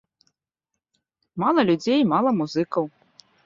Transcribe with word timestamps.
Мала 1.45 1.61
людзей, 1.69 2.01
мала 2.17 2.29
музыкаў. 2.41 2.83